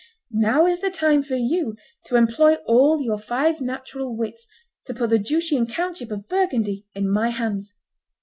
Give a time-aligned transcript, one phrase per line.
[0.33, 4.47] Now is the time for you to employ all your five natural wits
[4.85, 7.75] to put the duchy and countship of Burgundy in my hands.